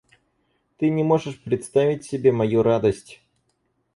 [0.77, 3.21] Ты не можешь представить себе мою радость!